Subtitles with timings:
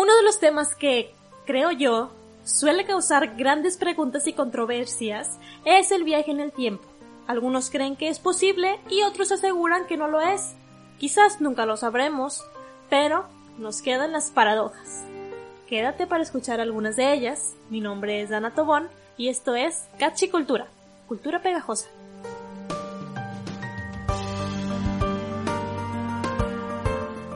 [0.00, 1.12] Uno de los temas que,
[1.44, 2.10] creo yo,
[2.42, 6.88] suele causar grandes preguntas y controversias es el viaje en el tiempo.
[7.26, 10.54] Algunos creen que es posible y otros aseguran que no lo es.
[10.98, 12.42] Quizás nunca lo sabremos,
[12.88, 13.26] pero
[13.58, 15.04] nos quedan las paradojas.
[15.68, 17.52] Quédate para escuchar algunas de ellas.
[17.68, 18.88] Mi nombre es Dana Tobón
[19.18, 20.66] y esto es Cachi Cultura,
[21.08, 21.90] cultura pegajosa.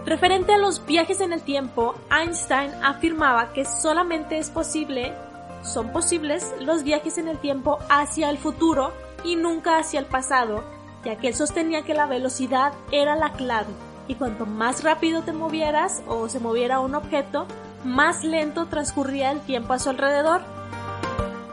[0.07, 5.15] Referente a los viajes en el tiempo, Einstein afirmaba que solamente es posible,
[5.63, 8.93] son posibles los viajes en el tiempo hacia el futuro
[9.25, 10.63] y nunca hacia el pasado,
[11.07, 13.73] ya que él sostenía que la velocidad era la clave,
[14.07, 17.47] y cuanto más rápido te movieras o se moviera un objeto,
[17.83, 20.43] más lento transcurría el tiempo a su alrededor.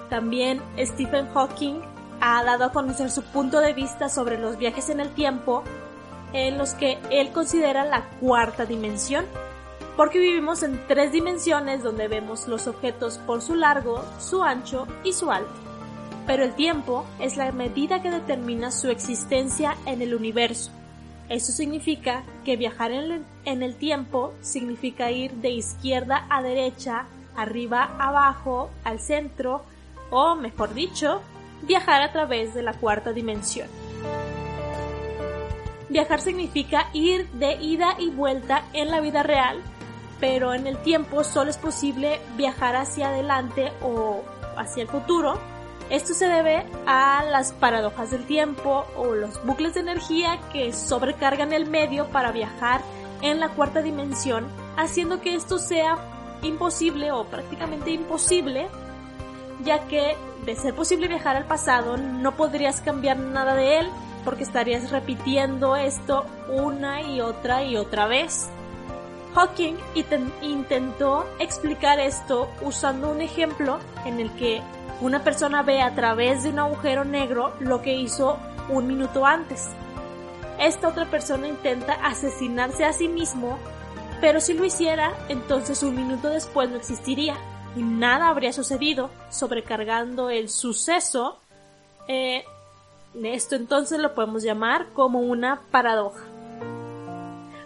[0.09, 1.79] También Stephen Hawking
[2.19, 5.63] ha dado a conocer su punto de vista sobre los viajes en el tiempo,
[6.33, 9.25] en los que él considera la cuarta dimensión,
[9.97, 15.13] porque vivimos en tres dimensiones donde vemos los objetos por su largo, su ancho y
[15.13, 15.71] su alto
[16.27, 20.71] pero el tiempo es la medida que determina su existencia en el universo.
[21.29, 28.09] Eso significa que viajar en el, tiempo significa ir de izquierda a derecha, arriba a
[28.09, 29.63] abajo, al centro,
[30.09, 31.21] o mejor dicho,
[31.63, 33.67] viajar a través de la cuarta dimensión.
[35.91, 39.61] Viajar significa ir de ida y vuelta en la vida real,
[40.21, 44.21] pero en el tiempo solo es posible viajar hacia adelante o
[44.55, 45.37] hacia el futuro.
[45.89, 51.51] Esto se debe a las paradojas del tiempo o los bucles de energía que sobrecargan
[51.51, 52.79] el medio para viajar
[53.21, 54.47] en la cuarta dimensión,
[54.77, 55.97] haciendo que esto sea
[56.41, 58.69] imposible o prácticamente imposible,
[59.65, 60.15] ya que
[60.45, 63.89] de ser posible viajar al pasado no podrías cambiar nada de él
[64.23, 68.49] porque estarías repitiendo esto una y otra y otra vez.
[69.33, 69.75] Hawking
[70.41, 74.61] intentó explicar esto usando un ejemplo en el que
[74.99, 78.37] una persona ve a través de un agujero negro lo que hizo
[78.69, 79.69] un minuto antes.
[80.59, 83.57] Esta otra persona intenta asesinarse a sí mismo,
[84.19, 87.35] pero si lo hiciera, entonces un minuto después no existiría
[87.75, 91.37] y nada habría sucedido, sobrecargando el suceso.
[92.07, 92.43] Eh,
[93.23, 96.25] esto entonces lo podemos llamar como una paradoja.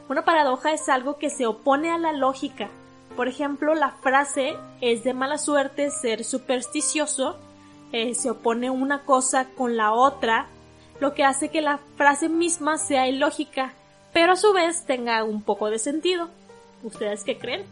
[0.09, 2.69] Una paradoja es algo que se opone a la lógica,
[3.15, 7.37] por ejemplo, la frase es de mala suerte ser supersticioso,
[7.93, 10.47] eh, se opone una cosa con la otra,
[10.99, 13.73] lo que hace que la frase misma sea ilógica,
[14.11, 16.29] pero a su vez tenga un poco de sentido.
[16.83, 17.65] ¿Ustedes qué creen?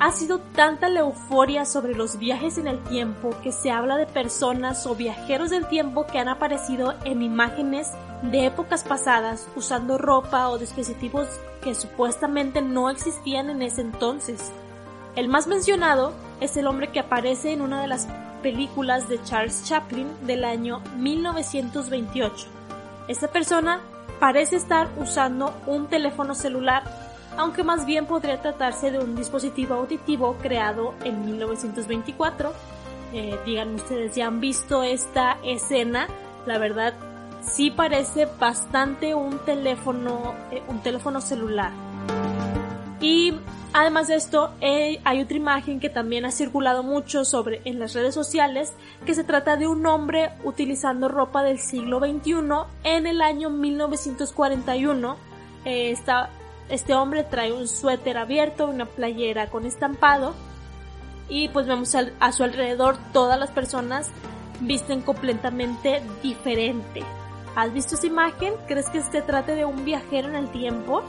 [0.00, 4.06] Ha sido tanta la euforia sobre los viajes en el tiempo que se habla de
[4.06, 7.88] personas o viajeros del tiempo que han aparecido en imágenes
[8.22, 11.26] de épocas pasadas usando ropa o dispositivos
[11.62, 14.52] que supuestamente no existían en ese entonces.
[15.16, 18.06] El más mencionado es el hombre que aparece en una de las
[18.40, 22.46] películas de Charles Chaplin del año 1928.
[23.08, 23.80] Esta persona
[24.20, 26.84] parece estar usando un teléfono celular
[27.38, 32.52] aunque más bien podría tratarse de un dispositivo auditivo creado en 1924.
[33.14, 36.08] Eh, digan ustedes, ¿ya han visto esta escena?
[36.46, 36.94] La verdad,
[37.40, 41.70] sí parece bastante un teléfono, eh, un teléfono celular.
[43.00, 43.32] Y
[43.72, 47.94] además de esto, eh, hay otra imagen que también ha circulado mucho sobre en las
[47.94, 48.72] redes sociales,
[49.06, 52.34] que se trata de un hombre utilizando ropa del siglo XXI
[52.82, 55.16] en el año 1941.
[55.64, 56.30] Eh, está
[56.68, 60.34] este hombre trae un suéter abierto, una playera con estampado
[61.28, 64.10] y pues vemos a su alrededor todas las personas
[64.60, 67.02] visten completamente diferente.
[67.54, 68.54] ¿Has visto esa imagen?
[68.66, 71.02] ¿Crees que se trate de un viajero en el tiempo?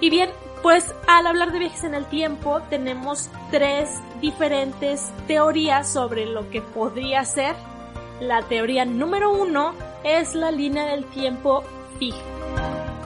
[0.00, 0.30] Y bien,
[0.62, 3.90] pues al hablar de viajes en el tiempo tenemos tres
[4.20, 7.54] diferentes teorías sobre lo que podría ser.
[8.20, 9.74] La teoría número uno
[10.04, 11.62] es la línea del tiempo
[11.98, 12.33] fija.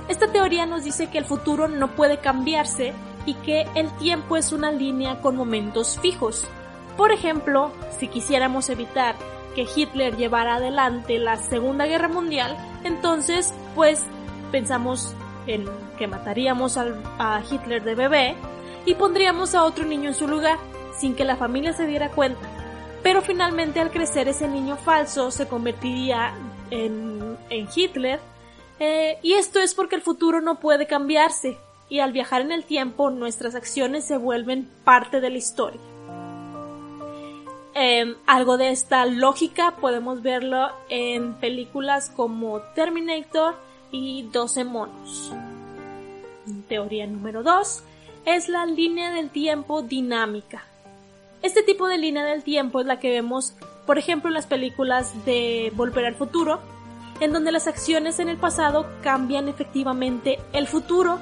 [0.09, 2.95] Esta teoría nos dice que el futuro no puede cambiarse
[3.27, 6.47] y que el tiempo es una línea con momentos fijos.
[6.97, 9.15] Por ejemplo, si quisiéramos evitar
[9.55, 14.03] que Hitler llevara adelante la Segunda Guerra Mundial, entonces pues
[14.51, 15.15] pensamos
[15.47, 15.67] en
[15.99, 18.35] que mataríamos a Hitler de bebé
[18.87, 20.59] y pondríamos a otro niño en su lugar,
[20.99, 22.49] sin que la familia se diera cuenta.
[23.03, 26.33] Pero finalmente al crecer ese niño falso se convertiría
[26.71, 28.21] en, en Hitler
[28.81, 31.59] eh, y esto es porque el futuro no puede cambiarse,
[31.89, 35.81] y al viajar en el tiempo nuestras acciones se vuelven parte de la historia.
[37.75, 43.55] Em, algo de esta lógica podemos verlo en películas como Terminator
[43.93, 45.33] y 12 monos.
[46.69, 47.83] Teoría número 2
[48.25, 50.65] es la línea del tiempo dinámica.
[51.41, 53.55] Este tipo de línea del tiempo es la que vemos,
[53.87, 56.61] por ejemplo, en las películas de Volver al Futuro,
[57.21, 61.19] en donde las acciones en el pasado cambian efectivamente el futuro.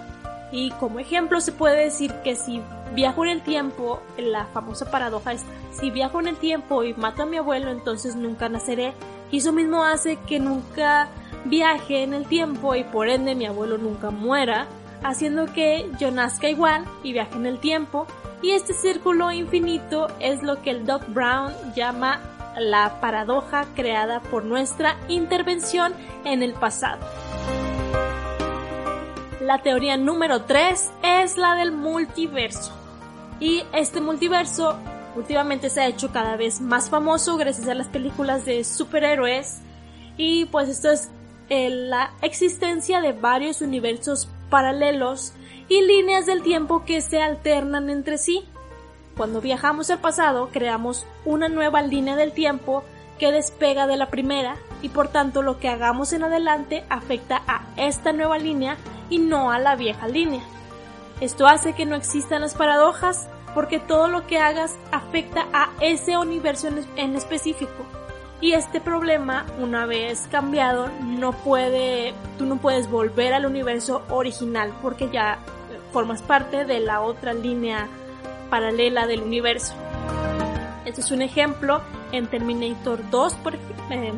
[0.52, 2.62] Y como ejemplo se puede decir que si
[2.94, 7.22] viajo en el tiempo, la famosa paradoja esta, si viajo en el tiempo y mato
[7.22, 8.94] a mi abuelo, entonces nunca naceré.
[9.30, 11.08] Y eso mismo hace que nunca
[11.44, 14.66] viaje en el tiempo y por ende mi abuelo nunca muera,
[15.02, 18.06] haciendo que yo nazca igual y viaje en el tiempo.
[18.42, 22.20] Y este círculo infinito es lo que el Doc Brown llama
[22.56, 25.94] la paradoja creada por nuestra intervención
[26.24, 27.06] en el pasado.
[29.40, 32.72] La teoría número 3 es la del multiverso.
[33.38, 34.76] Y este multiverso
[35.14, 39.60] últimamente se ha hecho cada vez más famoso gracias a las películas de superhéroes.
[40.16, 41.10] Y pues esto es
[41.48, 45.32] eh, la existencia de varios universos paralelos
[45.68, 48.44] y líneas del tiempo que se alternan entre sí.
[49.16, 52.84] Cuando viajamos al pasado, creamos una nueva línea del tiempo
[53.18, 57.62] que despega de la primera y por tanto lo que hagamos en adelante afecta a
[57.76, 58.76] esta nueva línea
[59.08, 60.42] y no a la vieja línea.
[61.22, 66.18] Esto hace que no existan las paradojas porque todo lo que hagas afecta a ese
[66.18, 67.86] universo en específico.
[68.42, 74.74] Y este problema, una vez cambiado, no puede, tú no puedes volver al universo original
[74.82, 75.38] porque ya
[75.90, 77.88] formas parte de la otra línea
[78.50, 79.74] paralela del universo.
[80.84, 81.82] Este es un ejemplo
[82.12, 83.54] en Terminator 2, por,
[83.90, 84.12] eh,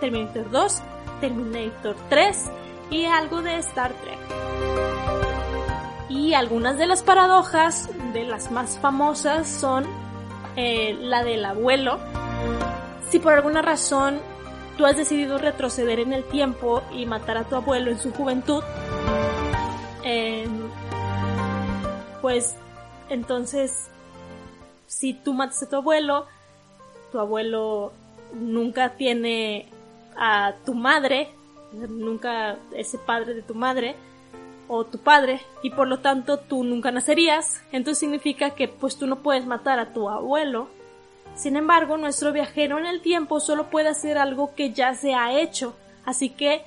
[0.00, 0.82] Terminator 2,
[1.20, 2.44] Terminator 3
[2.90, 4.18] y algo de Star Trek.
[6.08, 9.84] Y algunas de las paradojas, de las más famosas, son
[10.56, 11.98] eh, la del abuelo.
[13.10, 14.20] Si por alguna razón
[14.76, 18.62] tú has decidido retroceder en el tiempo y matar a tu abuelo en su juventud,
[20.04, 20.46] eh,
[22.20, 22.56] pues
[23.08, 23.88] entonces,
[24.86, 26.26] si tú matas a tu abuelo,
[27.12, 27.92] tu abuelo
[28.32, 29.68] nunca tiene
[30.16, 31.30] a tu madre,
[31.72, 33.96] nunca ese padre de tu madre,
[34.68, 39.06] o tu padre, y por lo tanto tú nunca nacerías, entonces significa que pues tú
[39.06, 40.68] no puedes matar a tu abuelo.
[41.36, 45.38] Sin embargo, nuestro viajero en el tiempo solo puede hacer algo que ya se ha
[45.38, 45.74] hecho,
[46.04, 46.62] así que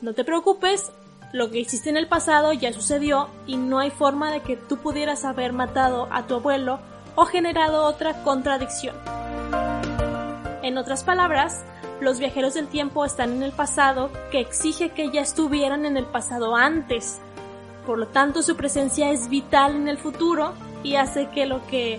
[0.00, 0.90] no te preocupes,
[1.32, 4.76] lo que hiciste en el pasado ya sucedió y no hay forma de que tú
[4.76, 6.78] pudieras haber matado a tu abuelo
[7.14, 8.94] o generado otra contradicción.
[10.62, 11.64] En otras palabras,
[12.00, 16.04] los viajeros del tiempo están en el pasado que exige que ya estuvieran en el
[16.04, 17.20] pasado antes.
[17.86, 20.52] Por lo tanto, su presencia es vital en el futuro
[20.82, 21.98] y hace que lo que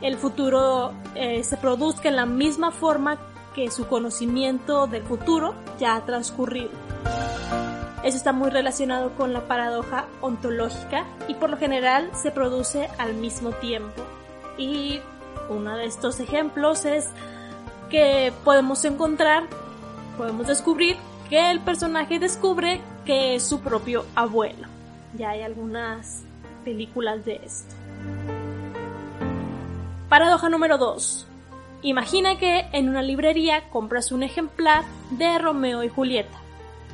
[0.00, 3.18] el futuro eh, se produzca en la misma forma
[3.54, 6.83] que su conocimiento del futuro ya ha transcurrido.
[8.04, 13.14] Eso está muy relacionado con la paradoja ontológica y por lo general se produce al
[13.14, 14.02] mismo tiempo.
[14.58, 15.00] Y
[15.48, 17.08] uno de estos ejemplos es
[17.88, 19.44] que podemos encontrar,
[20.18, 20.98] podemos descubrir
[21.30, 24.68] que el personaje descubre que es su propio abuelo.
[25.14, 26.24] Ya hay algunas
[26.62, 27.74] películas de esto.
[30.10, 31.26] Paradoja número 2.
[31.80, 36.43] Imagina que en una librería compras un ejemplar de Romeo y Julieta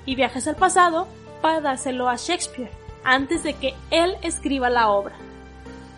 [0.06, 1.08] y viajas al pasado
[1.40, 2.70] para dárselo a Shakespeare
[3.04, 5.14] antes de que él escriba la obra.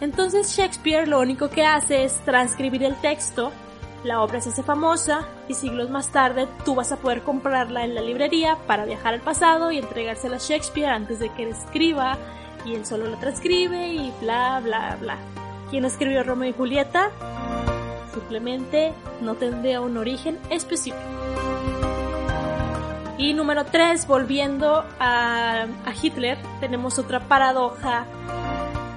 [0.01, 3.53] Entonces Shakespeare lo único que hace es transcribir el texto,
[4.05, 7.95] la obra se hace famosa y siglos más tarde tú vas a poder comprarla en
[7.95, 12.19] la librería para viajar al pasado y entregársela a Shakespeare antes de que él escriba
[12.65, 15.19] y él solo la transcribe y bla bla bla.
[15.71, 17.11] ¿Quién escribió Romeo y Julieta?
[18.13, 20.99] Simplemente no tendría un origen específico.
[23.23, 25.67] Y número 3, volviendo a,
[26.03, 28.05] Hitler, tenemos otra paradoja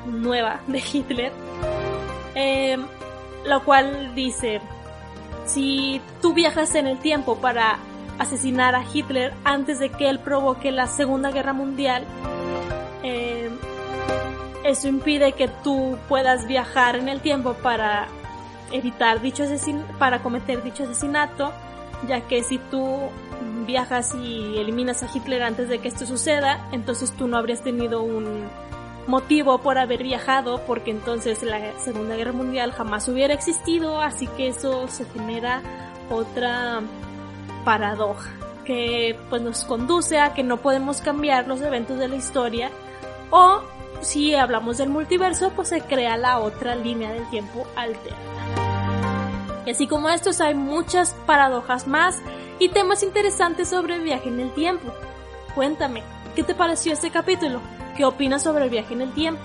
[0.07, 1.31] nueva de Hitler,
[2.33, 2.75] eh,
[3.45, 4.61] lo cual dice,
[5.45, 7.77] si tú viajas en el tiempo para
[8.17, 12.03] asesinar a Hitler antes de que él provoque la Segunda Guerra Mundial,
[13.03, 13.51] eh,
[14.63, 18.07] eso impide que tú puedas viajar en el tiempo para
[18.71, 21.53] evitar dicho asesin para cometer dicho asesinato,
[22.07, 23.11] ya que si tú
[23.65, 28.01] viajas y eliminas a Hitler antes de que esto suceda, entonces tú no habrías tenido
[28.01, 28.47] un
[29.07, 34.47] motivo por haber viajado porque entonces la Segunda Guerra Mundial jamás hubiera existido, así que
[34.47, 35.61] eso se genera
[36.09, 36.81] otra
[37.63, 38.31] paradoja
[38.65, 42.71] que pues nos conduce a que no podemos cambiar los eventos de la historia
[43.29, 43.61] o
[44.01, 48.17] si hablamos del multiverso pues se crea la otra línea del tiempo alterna.
[49.65, 52.21] Y así como estos hay muchas paradojas más
[52.59, 54.93] y temas interesantes sobre el viaje en el tiempo.
[55.53, 56.03] Cuéntame,
[56.35, 57.59] ¿qué te pareció este capítulo?
[57.95, 59.41] ¿Qué opinas sobre el viaje en el tiempo?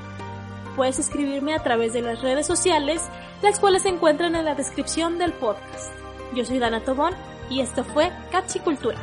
[0.81, 3.03] puedes escribirme a través de las redes sociales,
[3.43, 5.93] las cuales se encuentran en la descripción del podcast.
[6.35, 7.13] Yo soy Dana Tobón
[7.51, 8.97] y esto fue Cachicultura.